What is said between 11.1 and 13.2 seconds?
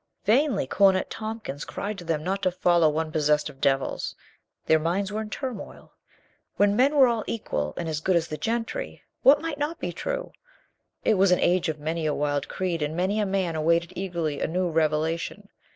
was an age of many a wild creed, and many